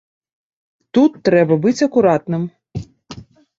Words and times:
Тут 0.99 1.19
трэба 1.29 1.53
быць 1.67 1.83
акуратным. 1.89 2.51